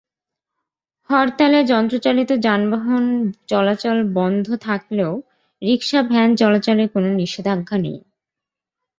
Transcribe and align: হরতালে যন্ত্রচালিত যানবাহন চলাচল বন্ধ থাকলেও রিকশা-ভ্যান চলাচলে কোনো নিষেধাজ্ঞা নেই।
হরতালে 1.09 1.59
যন্ত্রচালিত 1.63 2.29
যানবাহন 2.45 3.03
চলাচল 3.47 3.97
বন্ধ 4.13 4.47
থাকলেও 4.61 5.11
রিকশা-ভ্যান 5.61 6.29
চলাচলে 6.35 6.83
কোনো 6.93 7.09
নিষেধাজ্ঞা 7.19 7.77
নেই। 7.77 7.99